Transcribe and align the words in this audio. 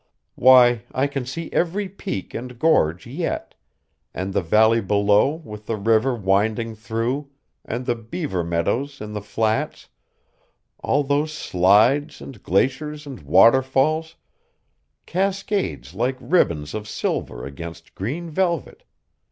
Why, 0.33 0.81
I 0.93 1.05
can 1.05 1.27
see 1.27 1.53
every 1.53 1.87
peak 1.87 2.33
and 2.33 2.57
gorge 2.57 3.05
yet, 3.05 3.53
and 4.15 4.33
the 4.33 4.41
valley 4.41 4.81
below 4.81 5.29
with 5.35 5.67
the 5.67 5.75
river 5.77 6.15
winding 6.15 6.73
through 6.73 7.29
and 7.63 7.85
the 7.85 7.93
beaver 7.93 8.43
meadows 8.43 8.99
in 8.99 9.13
the 9.13 9.21
flats 9.21 9.89
all 10.79 11.03
those 11.03 11.31
slides 11.31 12.19
and 12.19 12.41
glaciers 12.41 13.05
and 13.05 13.19
waterfalls 13.21 14.15
cascades 15.05 15.93
like 15.93 16.17
ribbons 16.19 16.73
of 16.73 16.87
silver 16.89 17.45
against 17.45 17.93
green 17.93 18.27
velvet. 18.31 18.83